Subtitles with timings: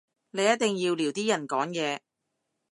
[0.31, 1.99] 你一定要撩啲人講嘢